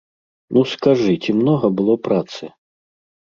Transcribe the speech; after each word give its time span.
Ну, 0.55 0.61
скажы, 0.71 1.11
ці 1.27 1.31
многа 1.41 1.67
было 1.81 1.95
працы? 2.09 2.43